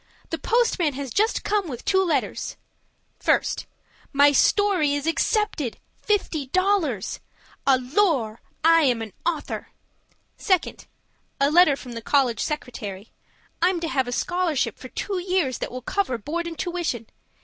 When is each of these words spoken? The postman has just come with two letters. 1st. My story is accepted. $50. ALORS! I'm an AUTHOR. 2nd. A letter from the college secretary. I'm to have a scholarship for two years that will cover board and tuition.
The 0.31 0.39
postman 0.39 0.93
has 0.93 1.11
just 1.13 1.43
come 1.43 1.67
with 1.67 1.85
two 1.85 2.03
letters. 2.03 2.55
1st. 3.23 3.65
My 4.11 4.31
story 4.31 4.95
is 4.95 5.05
accepted. 5.05 5.77
$50. 6.07 7.19
ALORS! 7.67 8.39
I'm 8.65 9.01
an 9.03 9.13
AUTHOR. 9.27 9.67
2nd. 10.39 10.87
A 11.39 11.51
letter 11.51 11.75
from 11.75 11.91
the 11.91 12.01
college 12.01 12.39
secretary. 12.39 13.11
I'm 13.61 13.79
to 13.79 13.89
have 13.89 14.07
a 14.07 14.11
scholarship 14.11 14.79
for 14.79 14.89
two 14.89 15.19
years 15.19 15.59
that 15.59 15.71
will 15.71 15.83
cover 15.83 16.17
board 16.17 16.47
and 16.47 16.57
tuition. 16.57 17.05